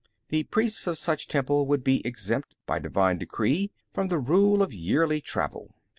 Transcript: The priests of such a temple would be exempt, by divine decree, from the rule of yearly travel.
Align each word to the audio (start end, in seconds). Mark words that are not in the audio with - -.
The 0.29 0.45
priests 0.45 0.87
of 0.87 0.97
such 0.97 1.25
a 1.25 1.27
temple 1.27 1.67
would 1.67 1.83
be 1.83 2.01
exempt, 2.07 2.55
by 2.65 2.79
divine 2.79 3.19
decree, 3.19 3.69
from 3.91 4.07
the 4.07 4.17
rule 4.17 4.63
of 4.63 4.73
yearly 4.73 5.21
travel. 5.21 5.75